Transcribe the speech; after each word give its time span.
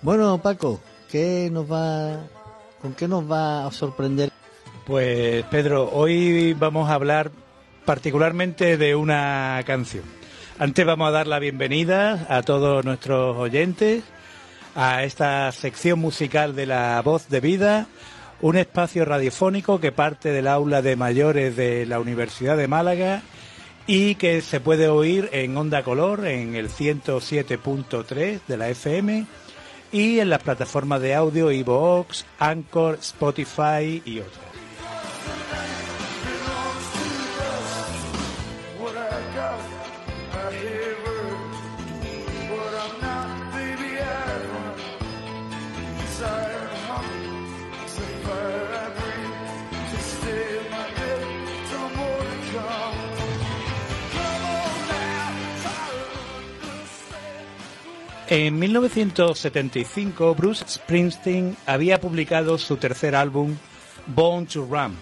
Bueno, 0.00 0.38
Paco, 0.38 0.80
¿qué 1.10 1.50
nos 1.52 1.70
va, 1.70 2.20
¿con 2.80 2.94
qué 2.94 3.06
nos 3.06 3.30
va 3.30 3.66
a 3.66 3.72
sorprender? 3.72 4.30
Pues 4.86 5.44
Pedro, 5.50 5.90
hoy 5.92 6.54
vamos 6.54 6.88
a 6.88 6.94
hablar 6.94 7.30
particularmente 7.84 8.78
de 8.78 8.94
una 8.94 9.60
canción. 9.66 10.04
Antes 10.58 10.86
vamos 10.86 11.08
a 11.08 11.10
dar 11.10 11.26
la 11.26 11.38
bienvenida 11.38 12.26
a 12.30 12.42
todos 12.42 12.84
nuestros 12.86 13.36
oyentes 13.36 14.02
a 14.74 15.04
esta 15.04 15.52
sección 15.52 15.98
musical 15.98 16.56
de 16.56 16.66
la 16.66 17.02
voz 17.02 17.28
de 17.28 17.40
vida, 17.40 17.86
un 18.40 18.56
espacio 18.56 19.04
radiofónico 19.04 19.80
que 19.80 19.92
parte 19.92 20.30
del 20.30 20.46
aula 20.46 20.82
de 20.82 20.96
mayores 20.96 21.56
de 21.56 21.86
la 21.86 22.00
Universidad 22.00 22.56
de 22.56 22.68
Málaga 22.68 23.22
y 23.86 24.14
que 24.16 24.42
se 24.42 24.60
puede 24.60 24.88
oír 24.88 25.28
en 25.32 25.56
Onda 25.56 25.82
Color 25.82 26.26
en 26.26 26.54
el 26.54 26.68
107.3 26.68 28.40
de 28.46 28.56
la 28.56 28.68
FM 28.68 29.26
y 29.90 30.20
en 30.20 30.30
las 30.30 30.42
plataformas 30.42 31.00
de 31.00 31.14
audio 31.14 31.50
iVoox, 31.50 32.24
Anchor, 32.38 32.98
Spotify 33.00 34.02
y 34.04 34.20
otras. 34.20 34.47
En 58.30 58.58
1975, 58.58 60.34
Bruce 60.34 60.62
Springsteen 60.68 61.56
había 61.64 61.98
publicado 61.98 62.58
su 62.58 62.76
tercer 62.76 63.16
álbum, 63.16 63.56
Born 64.06 64.46
to 64.46 64.66
Run, 64.66 64.94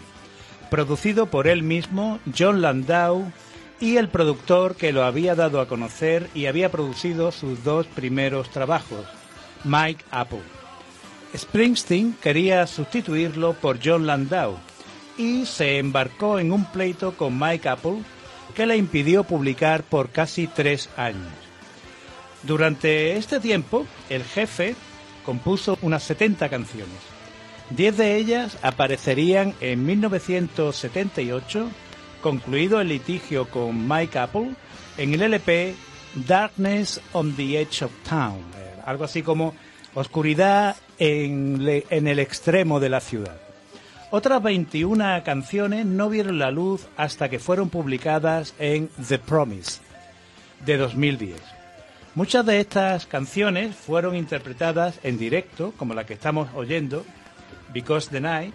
producido 0.71 1.27
por 1.27 1.49
él 1.49 1.65
mismo, 1.65 2.21
John 2.39 2.63
Landau, 2.63 3.33
y 3.81 3.97
el 3.97 4.09
productor 4.11 4.77
que 4.77 4.93
lo 4.93 5.03
había 5.03 5.35
dado 5.35 5.61
a 5.61 5.67
conocer 5.67 6.31
y 6.35 6.47
había 6.47 6.71
producido 6.71 7.33
sus 7.33 7.65
dos 7.65 7.89
primeros 7.89 8.49
trabajos, 8.51 9.05
Mike 9.65 10.05
Apple. 10.13 10.43
Springsteen 11.37 12.13
quería 12.23 12.65
sustituirlo 12.69 13.55
por 13.55 13.81
John 13.85 14.07
Landau 14.07 14.57
y 15.19 15.47
se 15.47 15.79
embarcó 15.79 16.39
en 16.39 16.53
un 16.53 16.65
pleito 16.67 17.17
con 17.17 17.37
Mike 17.37 17.69
Apple 17.69 18.03
que 18.55 18.67
le 18.67 18.77
impidió 18.77 19.25
publicar 19.25 19.83
por 19.83 20.11
casi 20.11 20.47
tres 20.47 20.89
años. 20.97 21.46
Durante 22.47 23.17
este 23.17 23.41
tiempo, 23.41 23.87
el 24.09 24.23
jefe 24.23 24.77
compuso 25.25 25.79
unas 25.83 26.05
70 26.05 26.49
canciones. 26.49 26.97
Diez 27.71 27.97
de 27.97 28.17
ellas 28.17 28.57
aparecerían 28.63 29.55
en 29.61 29.85
1978, 29.85 31.69
concluido 32.21 32.81
el 32.81 32.89
litigio 32.89 33.51
con 33.51 33.89
Mike 33.89 34.19
Apple, 34.19 34.55
en 34.97 35.15
el 35.15 35.23
LP 35.23 35.75
Darkness 36.27 37.01
on 37.13 37.35
the 37.35 37.61
Edge 37.61 37.83
of 37.83 37.91
Town, 38.09 38.39
eh, 38.57 38.81
algo 38.87 39.05
así 39.05 39.23
como 39.23 39.55
Oscuridad 39.95 40.77
en, 40.99 41.67
el 41.91 42.19
extremo 42.19 42.81
de 42.81 42.91
la 42.91 43.01
ciudad. 43.01 43.41
Otras 44.11 44.43
21 44.43 45.23
canciones 45.25 45.87
no 45.87 46.11
vieron 46.11 46.39
la 46.39 46.51
luz 46.51 46.87
hasta 46.97 47.29
que 47.29 47.39
fueron 47.39 47.71
publicadas 47.71 48.55
en 48.59 48.89
The 49.09 49.19
Promise 49.19 49.81
de 50.65 50.77
2010. 50.77 51.56
Muchas 52.17 52.45
de 52.47 52.59
estas 52.61 53.05
canciones 53.05 53.77
fueron 53.77 54.17
interpretadas 54.17 54.99
en 55.03 55.19
directo, 55.19 55.75
como 55.77 55.93
la 55.93 56.07
que 56.07 56.15
estamos 56.15 56.49
oyendo, 56.55 57.05
Because 57.75 58.09
the 58.09 58.23
Night, 58.23 58.55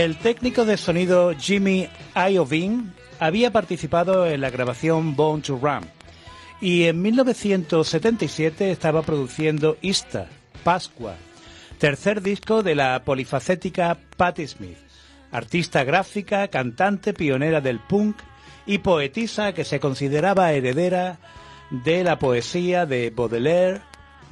El 0.06 0.18
técnico 0.18 0.66
de 0.66 0.78
sonido 0.78 1.34
Jimmy 1.36 1.90
Iovine 2.16 2.92
había 3.18 3.52
participado 3.52 4.28
en 4.28 4.40
la 4.40 4.52
grabación 4.52 5.16
Born 5.16 5.42
to 5.42 5.58
Run 5.60 5.84
y 6.62 6.84
en 6.84 7.02
1977 7.02 8.70
estaba 8.70 9.02
produciendo 9.02 9.78
Ista, 9.82 10.28
Pascua, 10.64 11.16
tercer 11.80 12.22
disco 12.22 12.62
de 12.62 12.76
la 12.76 13.04
polifacética 13.04 13.98
Patti 14.16 14.46
Smith, 14.46 14.78
artista 15.32 15.84
gráfica, 15.84 16.50
cantante 16.50 17.16
pionera 17.16 17.60
del 17.60 17.80
punk 17.80 18.18
y 18.68 18.78
poetisa 18.78 19.54
que 19.54 19.64
se 19.64 19.80
consideraba 19.80 20.54
heredera 20.54 21.18
de 21.72 22.04
la 22.04 22.20
poesía 22.20 22.86
de 22.86 23.10
Baudelaire, 23.10 23.82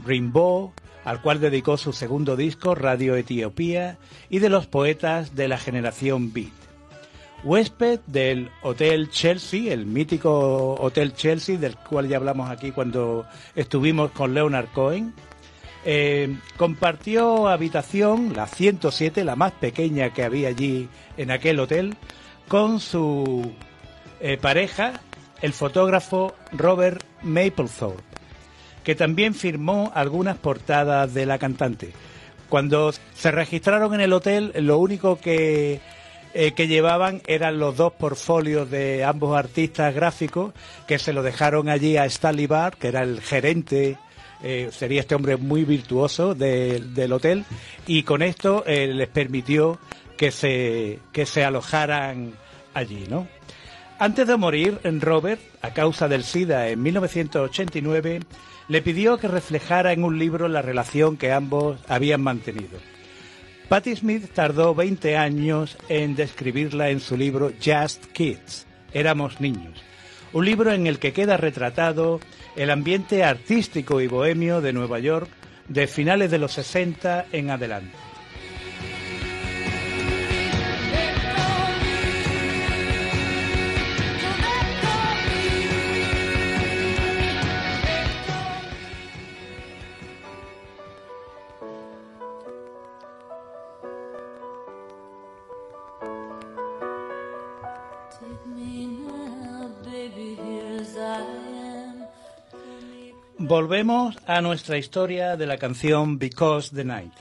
Rimbaud, 0.06 0.69
al 1.05 1.21
cual 1.21 1.39
dedicó 1.39 1.77
su 1.77 1.93
segundo 1.93 2.35
disco, 2.35 2.75
Radio 2.75 3.15
Etiopía, 3.15 3.97
y 4.29 4.39
de 4.39 4.49
los 4.49 4.67
poetas 4.67 5.35
de 5.35 5.47
la 5.47 5.57
generación 5.57 6.33
Beat. 6.33 6.51
Huésped 7.43 7.99
del 8.07 8.49
Hotel 8.61 9.09
Chelsea, 9.09 9.73
el 9.73 9.85
mítico 9.85 10.75
Hotel 10.75 11.13
Chelsea, 11.13 11.57
del 11.57 11.75
cual 11.75 12.07
ya 12.07 12.17
hablamos 12.17 12.49
aquí 12.49 12.71
cuando 12.71 13.25
estuvimos 13.53 14.11
con 14.11 14.33
Leonard 14.33 14.67
Cohen, 14.73 15.13
eh, 15.85 16.37
compartió 16.55 17.49
habitación, 17.49 18.33
la 18.33 18.47
107, 18.47 19.25
la 19.25 19.35
más 19.35 19.51
pequeña 19.51 20.13
que 20.13 20.23
había 20.23 20.47
allí 20.47 20.87
en 21.17 21.31
aquel 21.31 21.59
hotel, 21.59 21.97
con 22.47 22.79
su 22.79 23.51
eh, 24.21 24.37
pareja, 24.37 25.01
el 25.41 25.51
fotógrafo 25.51 26.33
Robert 26.53 27.03
Mapplethorpe, 27.21 28.01
que 28.83 28.95
también 28.95 29.33
firmó 29.33 29.91
algunas 29.95 30.38
portadas 30.38 31.13
de 31.13 31.25
la 31.25 31.38
cantante. 31.39 31.91
Cuando 32.50 32.94
se 33.15 33.31
registraron 33.31 33.94
en 33.94 34.01
el 34.01 34.13
hotel, 34.13 34.51
lo 34.57 34.77
único 34.77 35.19
que, 35.19 35.80
eh, 36.33 36.51
que 36.51 36.68
llevaban 36.68 37.21
eran 37.25 37.57
los 37.59 37.75
dos 37.77 37.94
portfolios 37.94 38.69
de 38.69 39.03
ambos 39.03 39.35
artistas 39.38 39.94
gráficos, 39.95 40.53
que 40.88 41.00
se 41.00 41.13
lo 41.13 41.24
dejaron 41.24 41.69
allí 41.69 41.97
a 41.97 42.06
Stanley 42.06 42.47
Barr, 42.47 42.77
que 42.77 42.89
era 42.89 43.01
el 43.03 43.21
gerente 43.21 43.97
eh, 44.45 44.69
sería 44.74 45.00
este 45.00 45.15
hombre 45.15 45.38
muy 45.38 45.63
virtuoso 45.63 46.35
de- 46.35 46.81
del 46.94 47.13
hotel 47.13 47.45
y 47.88 48.03
con 48.03 48.21
esto 48.21 48.65
eh, 48.68 48.88
les 48.88 49.07
permitió 49.07 49.80
que 50.18 50.31
se, 50.31 51.00
que 51.13 51.25
se 51.25 51.45
alojaran 51.45 52.33
allí, 52.74 53.06
¿no? 53.09 53.25
Antes 54.00 54.27
de 54.27 54.35
morir, 54.35 54.80
Robert, 55.00 55.39
a 55.62 55.71
causa 55.74 56.09
del 56.09 56.25
SIDA 56.25 56.68
en 56.68 56.81
1989, 56.83 58.19
le 58.68 58.81
pidió 58.81 59.18
que 59.18 59.27
reflejara 59.27 59.94
en 59.94 60.04
un 60.04 60.19
libro 60.19 60.48
la 60.48 60.62
relación 60.62 61.18
que 61.18 61.31
ambos 61.31 61.80
habían 61.88 62.21
mantenido. 62.21 62.80
Patti 63.69 63.95
Smith 63.95 64.30
tardó 64.33 64.75
20 64.75 65.18
años 65.18 65.77
en 65.89 66.15
describirla 66.15 66.89
en 66.89 67.00
su 67.00 67.18
libro 67.18 67.51
Just 67.63 68.06
Kids, 68.07 68.68
Éramos 68.94 69.42
niños, 69.42 69.81
un 70.33 70.45
libro 70.45 70.71
en 70.71 70.86
el 70.86 71.00
que 71.00 71.13
queda 71.13 71.38
retratado 71.38 72.19
el 72.56 72.69
ambiente 72.69 73.24
artístico 73.24 74.01
y 74.01 74.07
bohemio 74.07 74.62
de 74.62 74.74
Nueva 74.74 75.00
York 75.00 75.30
de 75.68 75.88
finales 75.88 76.30
de 76.30 76.38
los 76.38 76.51
60 76.54 77.25
en 77.31 77.50
adelante. 77.50 78.02
Volvemos 103.53 104.17
a 104.25 104.41
nuestra 104.41 104.79
historia 104.79 105.38
de 105.38 105.45
la 105.45 105.59
canción 105.59 106.17
Because 106.17 106.75
the 106.75 106.83
Night. 106.83 107.13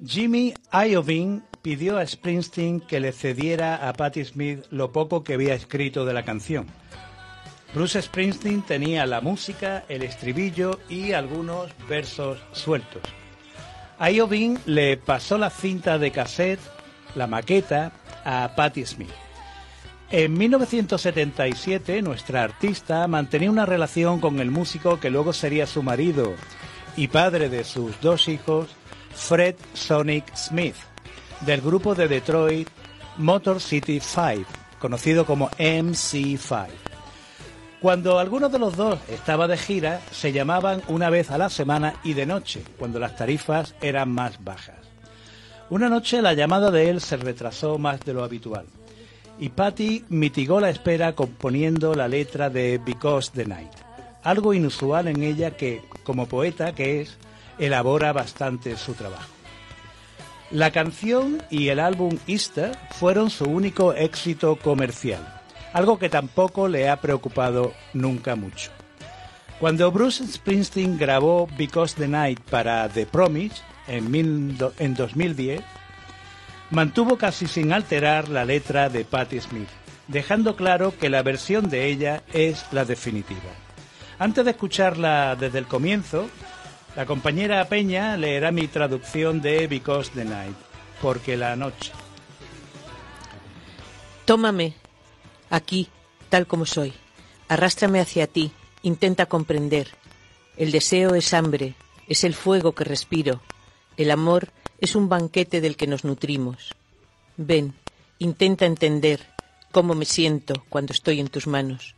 Jimmy 0.00 0.54
Iovine 0.72 1.42
pidió 1.60 1.98
a 1.98 2.06
Springsteen 2.06 2.78
que 2.78 3.00
le 3.00 3.10
cediera 3.10 3.88
a 3.88 3.92
Patti 3.94 4.24
Smith 4.24 4.66
lo 4.70 4.92
poco 4.92 5.24
que 5.24 5.34
había 5.34 5.54
escrito 5.54 6.04
de 6.04 6.12
la 6.12 6.24
canción. 6.24 6.68
Bruce 7.74 8.00
Springsteen 8.00 8.62
tenía 8.62 9.06
la 9.06 9.20
música, 9.20 9.84
el 9.88 10.04
estribillo 10.04 10.78
y 10.88 11.10
algunos 11.10 11.72
versos 11.88 12.38
sueltos. 12.52 13.02
Iovine 13.98 14.60
le 14.66 14.98
pasó 14.98 15.36
la 15.36 15.50
cinta 15.50 15.98
de 15.98 16.12
cassette, 16.12 16.60
la 17.16 17.26
maqueta, 17.26 17.90
a 18.24 18.52
Patti 18.54 18.86
Smith. 18.86 19.27
En 20.10 20.38
1977, 20.38 22.00
nuestra 22.00 22.42
artista 22.42 23.06
mantenía 23.06 23.50
una 23.50 23.66
relación 23.66 24.20
con 24.20 24.40
el 24.40 24.50
músico 24.50 24.98
que 24.98 25.10
luego 25.10 25.34
sería 25.34 25.66
su 25.66 25.82
marido 25.82 26.32
y 26.96 27.08
padre 27.08 27.50
de 27.50 27.62
sus 27.62 28.00
dos 28.00 28.26
hijos, 28.28 28.68
Fred 29.14 29.56
Sonic 29.74 30.34
Smith, 30.34 30.76
del 31.42 31.60
grupo 31.60 31.94
de 31.94 32.08
Detroit 32.08 32.68
Motor 33.18 33.60
City 33.60 34.00
5, 34.00 34.50
conocido 34.78 35.26
como 35.26 35.50
MC5. 35.50 36.68
Cuando 37.82 38.18
alguno 38.18 38.48
de 38.48 38.58
los 38.58 38.76
dos 38.76 38.98
estaba 39.10 39.46
de 39.46 39.58
gira, 39.58 40.00
se 40.10 40.32
llamaban 40.32 40.80
una 40.88 41.10
vez 41.10 41.30
a 41.30 41.36
la 41.36 41.50
semana 41.50 41.96
y 42.02 42.14
de 42.14 42.24
noche, 42.24 42.64
cuando 42.78 42.98
las 42.98 43.14
tarifas 43.14 43.74
eran 43.82 44.08
más 44.08 44.42
bajas. 44.42 44.78
Una 45.68 45.90
noche 45.90 46.22
la 46.22 46.32
llamada 46.32 46.70
de 46.70 46.88
él 46.88 47.02
se 47.02 47.18
retrasó 47.18 47.76
más 47.76 48.00
de 48.00 48.14
lo 48.14 48.24
habitual 48.24 48.64
y 49.38 49.50
Patty 49.50 50.04
mitigó 50.08 50.60
la 50.60 50.70
espera 50.70 51.14
componiendo 51.14 51.94
la 51.94 52.08
letra 52.08 52.50
de 52.50 52.78
Because 52.78 53.30
the 53.34 53.46
Night, 53.46 53.72
algo 54.22 54.52
inusual 54.52 55.08
en 55.08 55.22
ella 55.22 55.56
que, 55.56 55.82
como 56.02 56.26
poeta 56.26 56.74
que 56.74 57.00
es, 57.00 57.16
elabora 57.58 58.12
bastante 58.12 58.76
su 58.76 58.94
trabajo. 58.94 59.30
La 60.50 60.70
canción 60.70 61.42
y 61.50 61.68
el 61.68 61.78
álbum 61.78 62.18
Easter 62.26 62.76
fueron 62.92 63.30
su 63.30 63.44
único 63.44 63.92
éxito 63.92 64.56
comercial, 64.56 65.20
algo 65.72 65.98
que 65.98 66.08
tampoco 66.08 66.68
le 66.68 66.88
ha 66.88 67.00
preocupado 67.00 67.74
nunca 67.92 68.34
mucho. 68.34 68.70
Cuando 69.60 69.90
Bruce 69.90 70.26
Springsteen 70.26 70.98
grabó 70.98 71.48
Because 71.58 71.94
the 71.96 72.08
Night 72.08 72.40
para 72.48 72.88
The 72.88 73.06
Promise 73.06 73.56
en, 73.88 74.14
en 74.78 74.94
2010, 74.94 75.62
mantuvo 76.70 77.16
casi 77.16 77.46
sin 77.46 77.72
alterar 77.72 78.28
la 78.28 78.44
letra 78.44 78.88
de 78.88 79.04
Patti 79.04 79.40
Smith, 79.40 79.68
dejando 80.06 80.56
claro 80.56 80.96
que 80.98 81.08
la 81.08 81.22
versión 81.22 81.70
de 81.70 81.86
ella 81.86 82.22
es 82.32 82.64
la 82.72 82.84
definitiva. 82.84 83.50
Antes 84.18 84.44
de 84.44 84.50
escucharla 84.50 85.36
desde 85.36 85.58
el 85.58 85.66
comienzo, 85.66 86.28
la 86.96 87.06
compañera 87.06 87.64
Peña 87.68 88.16
leerá 88.16 88.50
mi 88.50 88.66
traducción 88.66 89.40
de 89.40 89.66
Because 89.68 90.10
the 90.14 90.24
Night, 90.24 90.56
porque 91.00 91.36
la 91.36 91.54
noche. 91.54 91.92
Tómame, 94.24 94.74
aquí, 95.48 95.88
tal 96.28 96.46
como 96.46 96.66
soy. 96.66 96.92
Arrástrame 97.48 98.00
hacia 98.00 98.26
ti, 98.26 98.52
intenta 98.82 99.26
comprender. 99.26 99.88
El 100.56 100.72
deseo 100.72 101.14
es 101.14 101.32
hambre, 101.32 101.74
es 102.08 102.24
el 102.24 102.34
fuego 102.34 102.72
que 102.72 102.84
respiro. 102.84 103.40
El 103.96 104.10
amor 104.10 104.48
es 104.78 104.94
un 104.94 105.08
banquete 105.08 105.60
del 105.60 105.76
que 105.76 105.86
nos 105.86 106.04
nutrimos. 106.04 106.74
Ven, 107.36 107.74
intenta 108.18 108.66
entender 108.66 109.26
cómo 109.72 109.94
me 109.94 110.04
siento 110.04 110.64
cuando 110.68 110.92
estoy 110.92 111.20
en 111.20 111.28
tus 111.28 111.46
manos. 111.46 111.94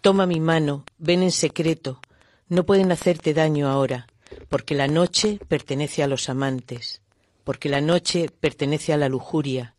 Toma 0.00 0.26
mi 0.26 0.40
mano, 0.40 0.84
ven 0.98 1.22
en 1.22 1.32
secreto. 1.32 2.00
No 2.48 2.64
pueden 2.64 2.92
hacerte 2.92 3.34
daño 3.34 3.68
ahora, 3.68 4.06
porque 4.48 4.74
la 4.74 4.88
noche 4.88 5.38
pertenece 5.48 6.02
a 6.02 6.06
los 6.06 6.28
amantes, 6.28 7.00
porque 7.44 7.68
la 7.68 7.80
noche 7.80 8.28
pertenece 8.40 8.92
a 8.92 8.96
la 8.96 9.08
lujuria, 9.08 9.74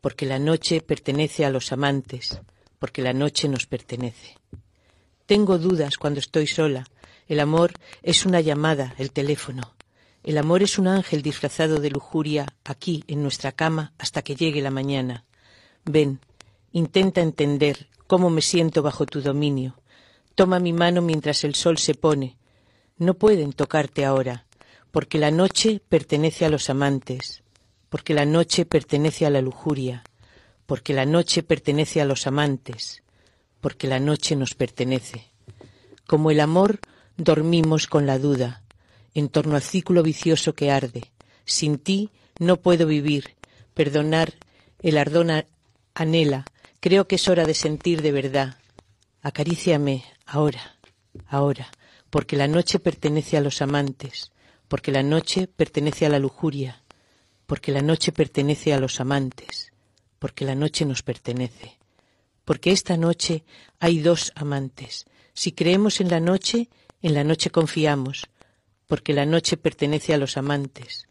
porque 0.00 0.26
la 0.26 0.38
noche 0.38 0.80
pertenece 0.80 1.44
a 1.44 1.50
los 1.50 1.72
amantes, 1.72 2.40
porque 2.78 3.02
la 3.02 3.12
noche 3.12 3.48
nos 3.48 3.66
pertenece. 3.66 4.38
Tengo 5.26 5.58
dudas 5.58 5.96
cuando 5.98 6.18
estoy 6.18 6.46
sola. 6.46 6.86
El 7.28 7.38
amor 7.38 7.72
es 8.02 8.26
una 8.26 8.40
llamada, 8.40 8.94
el 8.98 9.12
teléfono. 9.12 9.74
El 10.22 10.36
amor 10.36 10.62
es 10.62 10.78
un 10.78 10.86
ángel 10.86 11.22
disfrazado 11.22 11.80
de 11.80 11.90
lujuria 11.90 12.46
aquí 12.64 13.04
en 13.06 13.22
nuestra 13.22 13.52
cama 13.52 13.94
hasta 13.98 14.20
que 14.20 14.36
llegue 14.36 14.60
la 14.60 14.70
mañana. 14.70 15.24
Ven, 15.84 16.20
intenta 16.72 17.22
entender 17.22 17.88
cómo 18.06 18.28
me 18.28 18.42
siento 18.42 18.82
bajo 18.82 19.06
tu 19.06 19.22
dominio. 19.22 19.76
Toma 20.34 20.60
mi 20.60 20.74
mano 20.74 21.00
mientras 21.00 21.42
el 21.44 21.54
sol 21.54 21.78
se 21.78 21.94
pone. 21.94 22.36
No 22.98 23.14
pueden 23.14 23.52
tocarte 23.54 24.04
ahora, 24.04 24.44
porque 24.90 25.18
la 25.18 25.30
noche 25.30 25.80
pertenece 25.88 26.44
a 26.44 26.50
los 26.50 26.68
amantes, 26.68 27.42
porque 27.88 28.12
la 28.12 28.26
noche 28.26 28.66
pertenece 28.66 29.24
a 29.24 29.30
la 29.30 29.40
lujuria, 29.40 30.04
porque 30.66 30.92
la 30.92 31.06
noche 31.06 31.42
pertenece 31.42 32.02
a 32.02 32.04
los 32.04 32.26
amantes, 32.26 33.02
porque 33.62 33.88
la 33.88 34.00
noche 34.00 34.36
nos 34.36 34.54
pertenece. 34.54 35.30
Como 36.06 36.30
el 36.30 36.40
amor, 36.40 36.80
dormimos 37.16 37.86
con 37.86 38.06
la 38.06 38.18
duda, 38.18 38.62
en 39.14 39.28
torno 39.28 39.56
al 39.56 39.62
círculo 39.62 40.02
vicioso 40.02 40.54
que 40.54 40.70
arde. 40.70 41.10
Sin 41.44 41.78
ti 41.78 42.10
no 42.38 42.56
puedo 42.56 42.86
vivir. 42.86 43.36
Perdonar, 43.74 44.34
el 44.80 44.98
ardón 44.98 45.30
anhela. 45.94 46.44
Creo 46.80 47.06
que 47.06 47.16
es 47.16 47.28
hora 47.28 47.44
de 47.44 47.54
sentir 47.54 48.02
de 48.02 48.12
verdad. 48.12 48.56
Acaríciame 49.22 50.04
ahora, 50.26 50.78
ahora, 51.26 51.70
porque 52.08 52.36
la 52.36 52.48
noche 52.48 52.78
pertenece 52.78 53.36
a 53.36 53.40
los 53.40 53.60
amantes, 53.60 54.32
porque 54.68 54.92
la 54.92 55.02
noche 55.02 55.46
pertenece 55.46 56.06
a 56.06 56.08
la 56.08 56.18
lujuria, 56.18 56.82
porque 57.46 57.72
la 57.72 57.82
noche 57.82 58.12
pertenece 58.12 58.72
a 58.72 58.80
los 58.80 59.00
amantes, 59.00 59.72
porque 60.18 60.44
la 60.44 60.54
noche 60.54 60.84
nos 60.86 61.02
pertenece. 61.02 61.78
Porque 62.44 62.72
esta 62.72 62.96
noche 62.96 63.44
hay 63.78 63.98
dos 63.98 64.32
amantes. 64.34 65.04
Si 65.34 65.52
creemos 65.52 66.00
en 66.00 66.08
la 66.08 66.20
noche, 66.20 66.68
en 67.02 67.14
la 67.14 67.24
noche 67.24 67.50
confiamos, 67.50 68.26
porque 68.90 69.12
la 69.12 69.24
noche 69.24 69.56
pertenece 69.56 70.14
a 70.14 70.18
los 70.18 70.36
amantes, 70.36 71.06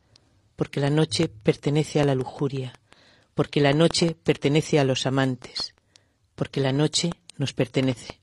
porque 0.58 0.82
la 0.82 0.90
noche 0.90 1.30
pertenece 1.30 2.02
a 2.02 2.04
la 2.04 2.14
lujuria, 2.14 2.74
porque 3.36 3.62
la 3.62 3.72
noche 3.72 4.18
pertenece 4.22 4.82
a 4.82 4.84
los 4.84 5.06
amantes, 5.06 5.74
porque 6.36 6.60
la 6.60 6.74
noche 6.74 7.10
nos 7.38 7.54
pertenece. 7.54 8.20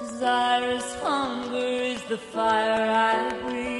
Desire 0.00 0.76
is 0.76 0.94
hunger, 1.02 1.82
is 1.94 2.02
the 2.08 2.18
fire 2.18 2.90
I 2.90 3.32
breathe. 3.42 3.79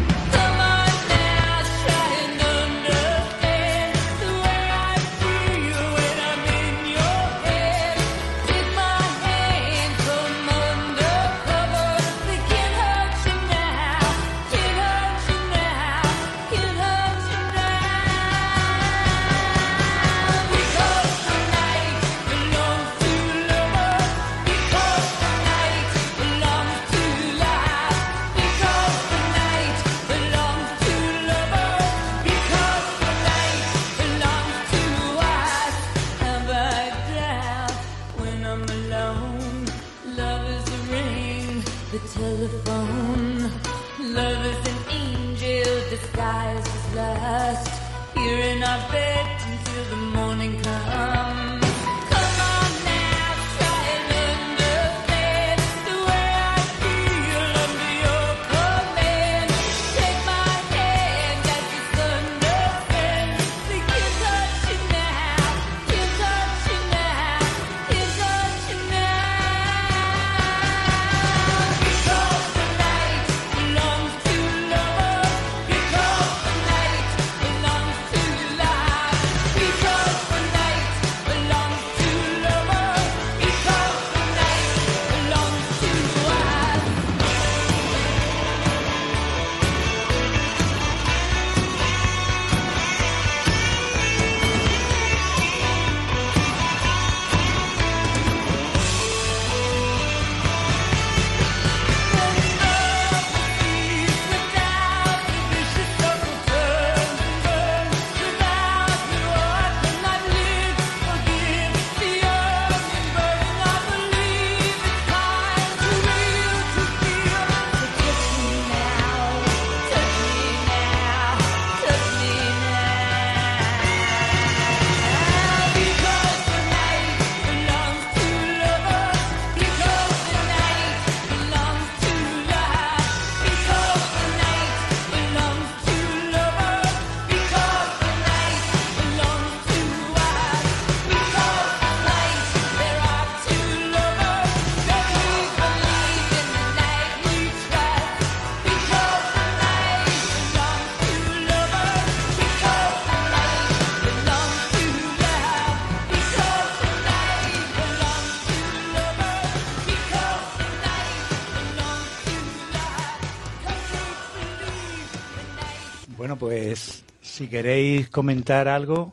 Si 166.75 167.47
queréis 167.47 168.09
comentar 168.09 168.67
algo, 168.67 169.11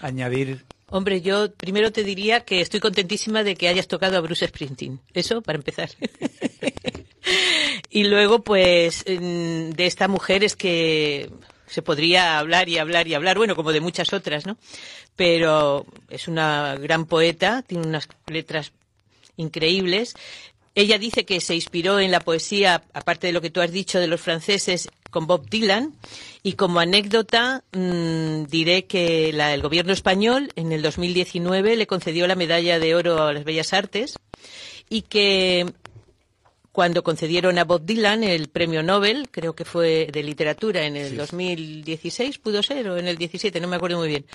añadir 0.00 0.64
Hombre, 0.96 1.22
yo 1.22 1.52
primero 1.52 1.90
te 1.90 2.04
diría 2.04 2.44
que 2.44 2.60
estoy 2.60 2.78
contentísima 2.78 3.42
de 3.42 3.56
que 3.56 3.66
hayas 3.66 3.88
tocado 3.88 4.16
a 4.16 4.20
Bruce 4.20 4.46
Springsteen. 4.46 5.00
Eso, 5.12 5.42
para 5.42 5.56
empezar. 5.56 5.90
y 7.90 8.04
luego, 8.04 8.44
pues, 8.44 9.04
de 9.04 9.74
esta 9.78 10.06
mujer 10.06 10.44
es 10.44 10.54
que 10.54 11.30
se 11.66 11.82
podría 11.82 12.38
hablar 12.38 12.68
y 12.68 12.78
hablar 12.78 13.08
y 13.08 13.14
hablar, 13.14 13.38
bueno, 13.38 13.56
como 13.56 13.72
de 13.72 13.80
muchas 13.80 14.12
otras, 14.12 14.46
¿no? 14.46 14.56
Pero 15.16 15.84
es 16.10 16.28
una 16.28 16.76
gran 16.76 17.06
poeta, 17.06 17.62
tiene 17.66 17.88
unas 17.88 18.08
letras 18.28 18.70
increíbles. 19.36 20.14
Ella 20.74 20.98
dice 20.98 21.24
que 21.24 21.40
se 21.40 21.54
inspiró 21.54 22.00
en 22.00 22.10
la 22.10 22.20
poesía, 22.20 22.82
aparte 22.94 23.28
de 23.28 23.32
lo 23.32 23.40
que 23.40 23.50
tú 23.50 23.60
has 23.60 23.70
dicho 23.70 24.00
de 24.00 24.08
los 24.08 24.20
franceses, 24.20 24.88
con 25.10 25.26
Bob 25.28 25.48
Dylan. 25.48 25.94
Y 26.42 26.54
como 26.54 26.80
anécdota, 26.80 27.62
mm, 27.72 28.44
diré 28.46 28.84
que 28.86 29.32
la- 29.32 29.54
el 29.54 29.62
gobierno 29.62 29.92
español 29.92 30.50
en 30.56 30.72
el 30.72 30.82
2019 30.82 31.76
le 31.76 31.86
concedió 31.86 32.26
la 32.26 32.34
medalla 32.34 32.80
de 32.80 32.94
oro 32.96 33.22
a 33.22 33.32
las 33.32 33.44
Bellas 33.44 33.72
Artes 33.72 34.16
y 34.90 35.02
que 35.02 35.72
cuando 36.74 37.04
concedieron 37.04 37.56
a 37.58 37.64
Bob 37.64 37.84
Dylan 37.84 38.24
el 38.24 38.48
premio 38.48 38.82
Nobel, 38.82 39.28
creo 39.30 39.54
que 39.54 39.64
fue 39.64 40.08
de 40.12 40.24
literatura 40.24 40.82
en 40.82 40.96
el 40.96 41.16
2016, 41.16 42.38
pudo 42.38 42.64
ser, 42.64 42.88
o 42.88 42.98
en 42.98 43.06
el 43.06 43.16
17, 43.16 43.60
no 43.60 43.68
me 43.68 43.76
acuerdo 43.76 43.98
muy 43.98 44.08
bien, 44.08 44.26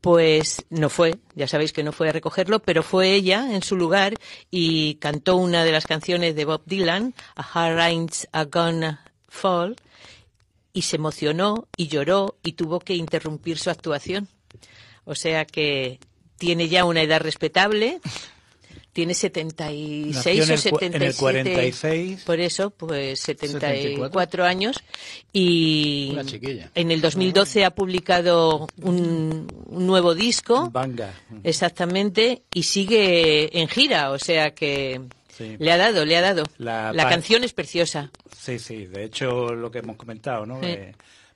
pues 0.00 0.64
no 0.70 0.88
fue, 0.88 1.18
ya 1.34 1.46
sabéis 1.46 1.74
que 1.74 1.82
no 1.82 1.92
fue 1.92 2.08
a 2.08 2.12
recogerlo, 2.12 2.60
pero 2.60 2.82
fue 2.82 3.12
ella 3.12 3.54
en 3.54 3.62
su 3.62 3.76
lugar 3.76 4.14
y 4.50 4.94
cantó 4.94 5.36
una 5.36 5.62
de 5.62 5.72
las 5.72 5.86
canciones 5.86 6.34
de 6.34 6.46
Bob 6.46 6.62
Dylan, 6.64 7.12
A 7.36 7.42
Hard 7.42 7.76
Rain's 7.76 8.28
a 8.32 8.44
Gonna 8.44 9.04
Fall, 9.28 9.76
y 10.72 10.80
se 10.80 10.96
emocionó 10.96 11.68
y 11.76 11.88
lloró 11.88 12.38
y 12.42 12.52
tuvo 12.52 12.80
que 12.80 12.94
interrumpir 12.94 13.58
su 13.58 13.68
actuación. 13.68 14.26
O 15.04 15.14
sea 15.14 15.44
que 15.44 15.98
tiene 16.38 16.70
ya 16.70 16.86
una 16.86 17.02
edad 17.02 17.20
respetable, 17.20 18.00
tiene 18.94 19.12
76 19.12 20.14
Nació 20.16 20.30
o 20.30 20.34
el 20.34 20.40
cua- 20.40 20.52
en 20.52 20.58
77. 20.58 21.06
el 21.06 21.14
46. 21.16 22.22
Por 22.24 22.40
eso, 22.40 22.70
pues 22.70 23.20
74 23.20 24.44
años. 24.44 24.82
Y 25.32 26.08
Una 26.12 26.24
chiquilla. 26.24 26.70
en 26.74 26.90
el 26.90 27.00
2012 27.02 27.64
ha 27.64 27.74
publicado 27.74 28.66
un, 28.80 29.46
un 29.66 29.86
nuevo 29.86 30.14
disco. 30.14 30.70
Banga. 30.70 31.12
Exactamente, 31.42 32.42
y 32.54 32.62
sigue 32.62 33.60
en 33.60 33.68
gira, 33.68 34.10
o 34.12 34.18
sea 34.18 34.54
que 34.54 35.00
Sí. 35.36 35.56
le 35.58 35.72
ha 35.72 35.76
dado, 35.76 36.04
le 36.04 36.16
ha 36.16 36.20
dado. 36.20 36.44
La 36.58 36.92
La, 36.92 37.08
canción 37.08 37.42
es 37.42 37.52
preciosa. 37.52 38.12
Sí, 38.38 38.60
sí, 38.60 38.86
de 38.86 39.02
hecho 39.04 39.52
lo 39.54 39.68
que 39.70 39.78
hemos 39.80 39.96
comentado, 39.96 40.46
¿no? 40.46 40.60
Sí. 40.60 40.66
Eh, 40.68 40.92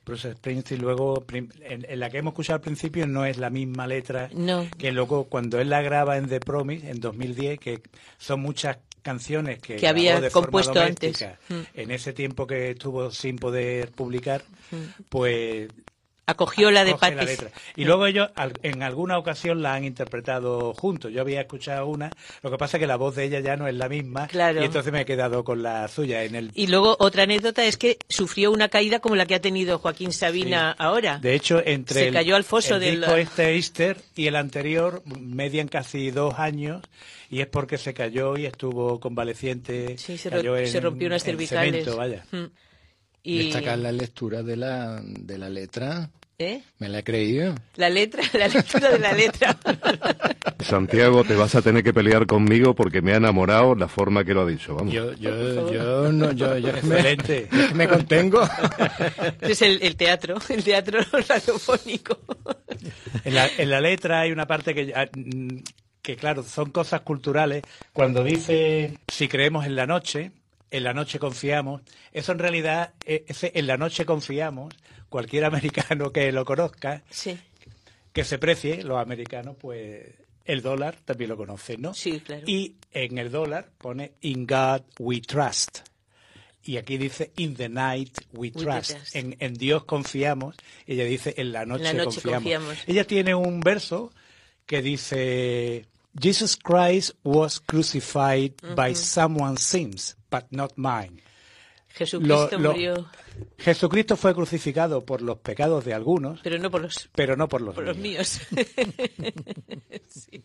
Bruce 0.09 0.33
Springsteen 0.33 0.81
luego, 0.81 1.21
prim- 1.25 1.51
en, 1.61 1.87
en 1.89 2.01
la 2.01 2.11
que 2.11 2.19
hemos 2.19 2.33
escuchado 2.33 2.57
al 2.57 2.63
principio 2.63 3.07
no 3.07 3.25
es 3.25 3.39
la 3.39 3.51
misma 3.51 3.87
letra 3.87 4.29
No. 4.35 4.67
que 4.77 4.91
luego 4.91 5.25
cuando 5.25 5.61
él 5.61 5.69
la 5.71 5.83
graba 5.83 6.17
en 6.17 6.29
The 6.29 6.41
Promise 6.41 6.91
en 6.91 6.99
2010, 7.01 7.61
que 7.61 7.81
son 8.19 8.41
muchas 8.41 8.79
canciones 9.03 9.61
que, 9.61 9.87
había 9.87 10.21
de 10.21 10.29
forma 10.31 10.47
compuesto 10.47 10.75
doméstica, 10.75 11.39
antes. 11.49 11.57
Mm. 11.77 11.81
En 11.81 11.91
ese 11.93 12.13
tiempo 12.13 12.47
que 12.47 12.71
estuvo 12.73 13.11
sin 13.11 13.37
poder 13.37 13.91
publicar, 13.93 14.43
pues 15.09 15.69
Acogió 16.29 16.71
la 16.71 16.85
de 16.85 16.91
la 16.91 16.97
Patti. 16.99 17.25
letra. 17.25 17.51
Y 17.75 17.85
luego 17.85 18.07
ellos 18.07 18.29
al- 18.35 18.53
en 18.63 18.83
alguna 18.83 19.17
ocasión 19.17 19.63
la 19.63 19.73
han 19.75 19.85
interpretado 19.85 20.75
juntos. 20.75 21.11
Yo 21.11 21.23
había 21.23 21.41
escuchado 21.41 21.87
una, 21.87 22.11
lo 22.43 22.51
que 22.51 22.59
pasa 22.59 22.77
es 22.77 22.81
que 22.83 22.87
la 22.87 22.97
voz 22.97 23.17
de 23.17 23.25
ella 23.25 23.41
ya 23.41 23.57
no 23.57 23.67
es 23.67 23.75
la 23.75 23.89
misma 23.89 24.27
Claro. 24.29 24.61
y 24.61 24.65
entonces 24.67 24.93
me 24.93 25.01
he 25.01 25.05
quedado 25.07 25.43
con 25.43 25.63
la 25.63 25.89
suya 25.89 26.25
en 26.25 26.35
el 26.35 26.51
Y 26.55 26.67
luego 26.67 26.97
otra 27.01 27.23
anécdota 27.23 27.65
es 27.65 27.79
que 27.79 27.99
sufrió 28.11 28.53
una 28.53 28.69
caída 28.69 29.01
como 29.01 29.17
la 29.17 29.25
que 29.25 29.35
ha 29.37 29.41
tenido 29.41 29.79
Joaquín 29.79 30.13
Sabina 30.13 30.71
ahora. 30.73 31.19
De 31.19 31.35
hecho, 31.35 31.63
entre 31.65 32.01
Se 32.01 32.09
el, 32.09 32.15
cayó 32.15 32.37
al 32.37 32.45
foso 32.45 32.75
el 32.75 32.81
de 32.83 32.91
disco 32.93 33.15
este 33.17 33.55
Easter 33.57 33.97
y 34.15 34.27
el 34.27 34.37
anterior 34.37 35.03
median 35.19 35.69
casi 35.69 36.11
dos 36.11 36.35
años 36.39 36.83
y 37.31 37.41
es 37.41 37.47
porque 37.47 37.79
se 37.79 37.95
cayó 37.95 38.37
y 38.37 38.45
estuvo 38.45 39.01
convaleciente. 39.01 39.97
Sí, 39.97 40.19
se, 40.19 40.29
cayó 40.29 40.53
ro- 40.53 40.59
en- 40.59 40.69
se 40.69 40.81
rompió 40.81 41.07
unas 41.07 41.23
en 41.23 41.27
cervicales. 41.33 41.71
cemento, 41.85 41.97
vaya. 41.97 42.25
Mm. 42.33 42.45
Y, 43.25 43.45
Destacar 43.45 43.79
la 43.79 43.93
lectura 43.93 44.43
de 44.43 44.57
la, 44.57 45.03
de 45.03 45.37
la 45.39 45.51
letra. 45.51 46.09
¿Eh? 46.39 46.63
Me 46.79 46.89
la 46.89 47.01
he 47.01 47.05
creído. 47.05 47.55
La 47.75 47.91
letra, 47.91 48.23
la 48.33 48.47
lectura 48.47 48.91
de 48.91 48.99
la 49.01 49.13
letra. 49.13 49.57
Santiago, 50.61 51.25
te 51.25 51.35
vas 51.35 51.55
a 51.57 51.63
tener 51.63 51.83
que 51.83 51.93
pelear 51.93 52.27
conmigo 52.27 52.75
porque 52.77 53.03
me 53.03 53.13
ha 53.13 53.17
enamorado 53.17 53.75
la 53.75 53.89
forma 53.89 54.25
que 54.25 54.35
lo 54.35 54.43
ha 54.43 54.47
dicho. 54.47 54.77
Vamos. 54.77 54.93
Yo, 54.95 55.13
yo, 55.15 55.73
yo, 55.73 56.13
no, 56.13 56.31
yo, 56.33 56.57
yo 56.59 56.73
me, 56.73 56.79
Excelente. 56.79 57.49
me 57.75 57.89
contengo. 57.89 58.41
es 59.41 59.63
el, 59.63 59.83
el 59.83 59.97
teatro, 59.97 60.37
el 60.49 60.63
teatro 60.63 61.01
radiofónico. 61.29 62.19
En 63.25 63.35
la, 63.35 63.49
en 63.59 63.71
la 63.71 63.81
letra 63.81 64.21
hay 64.21 64.31
una 64.31 64.47
parte 64.47 64.75
que, 64.75 64.93
ah, 64.95 65.09
mm, 65.13 65.57
que, 66.03 66.17
claro, 66.17 66.45
son 66.45 66.71
cosas 66.71 67.01
culturales. 67.01 67.63
Cuando 67.93 68.23
dice, 68.23 68.97
si 69.09 69.27
creemos 69.27 69.67
en 69.67 69.75
la 69.75 69.87
noche, 69.87 70.31
en 70.71 70.85
la 70.85 70.93
noche 70.95 71.19
confiamos, 71.19 71.83
eso 72.13 72.33
en 72.33 72.39
realidad, 72.39 72.93
eh, 73.05 73.25
ese 73.29 73.53
en 73.55 73.67
la 73.67 73.77
noche 73.77 74.05
confiamos, 74.05 74.75
cualquier 75.09 75.45
americano 75.45 76.13
que 76.13 76.31
lo 76.33 76.45
conozca, 76.45 77.03
Sí, 77.11 77.39
que 78.13 78.25
se 78.25 78.39
precie, 78.39 78.83
los 78.83 78.99
americanos, 78.99 79.57
pues 79.61 80.07
el 80.45 80.63
dólar 80.63 80.97
también 81.05 81.31
lo 81.31 81.37
conocen, 81.37 81.83
¿no? 81.83 81.95
Sí, 81.95 82.21
claro. 82.21 82.43
Y 82.47 82.77
en 82.93 83.19
el 83.19 83.31
dólar 83.31 83.71
pone 83.79 84.13
In 84.23 84.47
God 84.47 84.83
We 84.99 85.21
Trust. 85.21 85.81
Y 86.65 86.77
aquí 86.77 86.99
dice 86.99 87.33
In 87.37 87.55
the 87.55 87.69
Night 87.69 88.19
We 88.33 88.49
We 88.55 88.65
Trust. 88.65 88.91
trust. 88.91 89.17
En, 89.17 89.37
en 89.41 89.55
Dios 89.55 89.85
confiamos. 89.85 90.55
Ella 90.87 91.05
dice 91.05 91.35
En 91.39 91.53
la 91.53 91.65
noche, 91.65 91.95
noche 91.95 92.21
confiamos. 92.21 92.33
confiamos. 92.43 92.77
Ella 92.87 93.07
tiene 93.07 93.35
un 93.35 93.61
verso 93.61 94.13
que 94.67 94.83
dice 94.83 95.87
Jesus 96.21 96.57
Christ 96.59 97.13
was 97.25 97.61
crucified 97.61 98.53
by 98.75 98.95
someone's 98.95 99.63
sins, 99.63 100.17
but 100.31 100.45
not 100.51 100.73
mine. 100.77 101.23
Jesucristo 101.89 102.51
Lo- 102.53 102.59
lo- 102.59 102.73
murió, 102.73 103.11
Jesucristo 103.59 104.17
fue 104.17 104.35
crucificado 104.35 105.05
por 105.05 105.23
los 105.23 105.39
pecados 105.39 105.85
de 105.85 105.95
algunos, 105.95 106.41
pero 106.43 106.59
no 106.59 106.71
por 106.71 106.83
los, 106.83 107.09
pero 107.15 107.35
no 107.37 107.49
por 107.49 107.61
los 107.63 107.75
por 107.75 107.85
los 107.85 107.97
míos. 107.97 108.41
míos. 108.51 108.67
Sí. 110.09 110.43